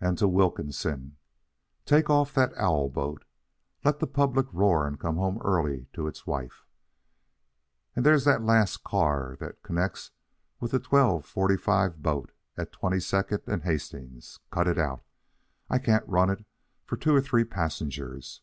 [0.00, 1.18] And to Wilkinson:
[1.86, 3.24] "Take off that owl boat.
[3.84, 6.66] Let the public roar and come home early to its wife.
[7.94, 10.10] And there's that last car that connects
[10.58, 14.40] with the 12:45 boat at Twenty second and Hastings.
[14.50, 15.04] Cut it out.
[15.70, 16.44] I can't run it
[16.84, 18.40] for two or three passengers.